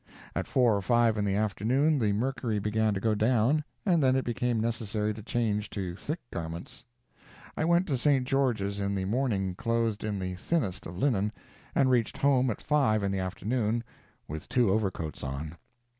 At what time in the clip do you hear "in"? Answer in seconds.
1.15-1.25, 8.79-8.95, 10.03-10.17, 13.03-13.11